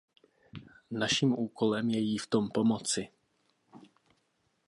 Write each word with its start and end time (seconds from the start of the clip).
Naším 0.91 1.33
úkolem 1.33 1.89
je 1.89 1.99
jí 1.99 2.17
v 2.17 2.27
tom 2.27 2.49
pomoci. 2.49 3.09